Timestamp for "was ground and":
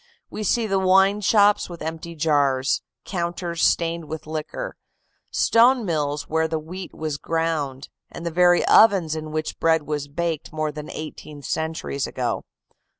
6.91-8.25